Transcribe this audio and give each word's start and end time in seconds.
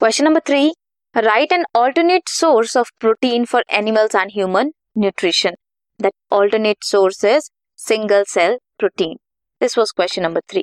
Question 0.00 0.24
number 0.26 0.40
three 0.40 0.74
Write 1.12 1.50
an 1.50 1.64
alternate 1.74 2.28
source 2.28 2.76
of 2.76 2.88
protein 3.00 3.46
for 3.46 3.64
animals 3.68 4.14
and 4.14 4.30
human 4.30 4.70
nutrition. 4.94 5.54
That 5.98 6.12
alternate 6.30 6.84
source 6.84 7.24
is 7.24 7.50
single 7.74 8.22
cell 8.24 8.58
protein. 8.78 9.16
This 9.58 9.76
was 9.76 9.90
question 9.90 10.22
number 10.22 10.40
three. 10.48 10.62